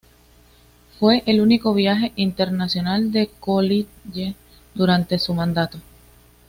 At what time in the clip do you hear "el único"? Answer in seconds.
1.27-1.75